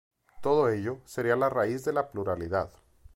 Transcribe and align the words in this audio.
Todo 0.41 0.67
ello 0.69 0.97
sería 1.05 1.35
la 1.35 1.47
raíz 1.47 1.85
de 1.85 1.93
la 1.93 2.09
pluralidad. 2.09 2.71